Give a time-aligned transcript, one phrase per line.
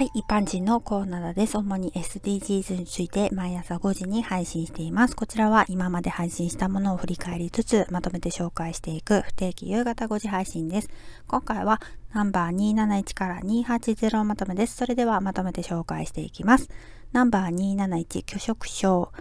[0.00, 1.58] はい、一般人のコーナーです。
[1.58, 5.14] 主に SDGs について毎朝5時に配信しています。
[5.14, 10.88] こちらは今まで配信したものを振り返りつつ、まとめて紹介していく不定期夕方5時配信です。
[11.28, 11.82] 今回は
[12.14, 14.76] ナンバー271から280まとめです。
[14.76, 16.70] それではまとめて紹介していきます。
[17.12, 19.12] ナンバー271拒食症。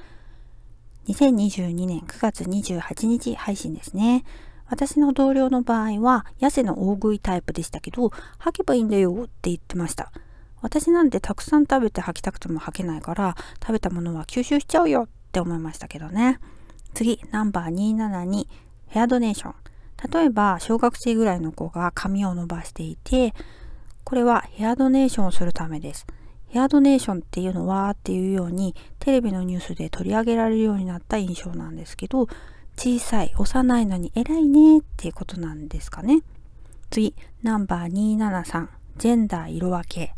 [1.09, 4.23] 2022年9月28日配信ですね。
[4.69, 10.13] 私の同僚の場合は、痩せの大食いタイプでしたけど、吐けばいいんだよって言ってました。
[10.61, 16.39] 私なんてたくさん食べて吐きたくても吐けないから食べたものは吸収しちゃうよって思いましたけどね。
[16.93, 18.47] 次、ナンバー272、
[18.87, 19.55] ヘアドネーション。
[20.11, 23.33] 例えば、小学生ぐらいの子が髪を伸ばしていて、
[24.03, 26.07] これはヘアドネーションをするためです。
[26.47, 32.27] ヘアドネーションっていうのはっていうようにテレビのニュースで取り上げられるようになった印象なんですけど、
[32.75, 36.21] 小さい、幼いのに偉いねっていうことなんですかね。
[36.89, 40.13] 次、ナンバー273、ジェンダー色分け。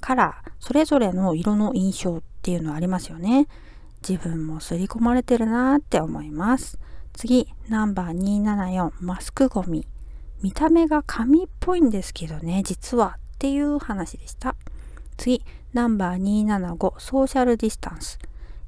[0.00, 3.48] カラー、それぞれの色の印象っていうのありますよね。
[4.08, 6.78] 自分も刷り込まれてるなーって思います。
[7.12, 9.86] 次、ナンバー274、マスクゴミ。
[10.40, 14.54] 見た目が紙っぽいんですけどね、実はっていう話でした。
[15.16, 18.18] 次、ナンバー275、ソーシャルディスタンス。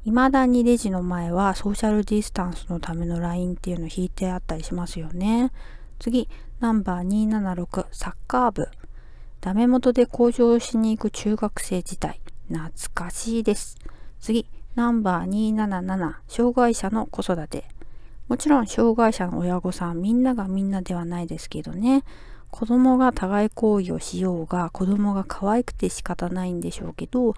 [0.04, 5.52] 未だにレジの前はソーシャルディスタンスのためのラインっていうのを引いてあったりしますよね。
[5.98, 6.28] 次、
[6.58, 8.68] ナンバー276、サッカー部。
[9.40, 12.20] ダメ元で向上しに行く中学生時代。
[12.48, 13.78] 懐かしいです。
[14.20, 17.64] 次、ナンバー277、障害者の子育て。
[18.28, 22.04] もちろん障害者の親御さんみんながみんなではないですけどね。
[22.50, 27.34] 子供が互い行為をしようが子供が可愛くて仕方ないんでしょうけど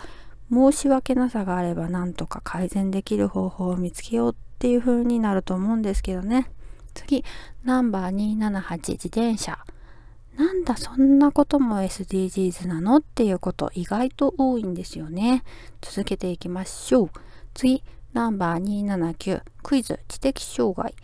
[0.50, 6.50] 申し訳なさがあればなんとか改善できる方法を見つけようっていう風になると思うんですけどね。
[6.94, 7.24] 次、
[7.64, 9.58] ナンバー278自転車。
[10.36, 12.96] なんだそんなことも SDGs なの？
[12.96, 15.44] っていうこと意外と多いんですよね。
[15.80, 17.10] 続けていきましょう。
[17.54, 20.94] 次、ナンバー279クイズ知的障害。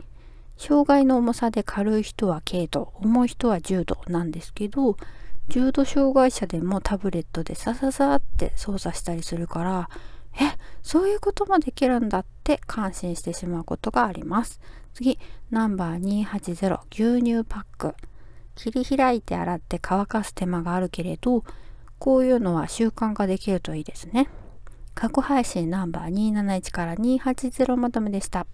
[0.56, 4.97] 障害の重さで軽い人は軽度、重い人は重度なんですけど、
[5.49, 9.88] 重度障害者でもタブレットでサササって操作したりするから、
[10.34, 14.61] え、そういうこともできるんだって感心してしまうことがあります。
[14.94, 15.19] 次、
[15.50, 17.94] ナンバー280牛乳パック。
[18.59, 21.45] 切り開いて洗って乾かす手間があるけれど、
[21.99, 24.29] こういうのは習慣化できるといいですね。
[24.95, 28.47] 過去配信ナンバー271から280まとめでした。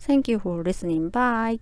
[0.00, 1.10] Thank you for listening.
[1.10, 1.60] Bye.